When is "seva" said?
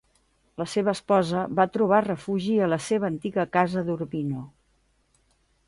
0.69-0.93, 2.87-3.09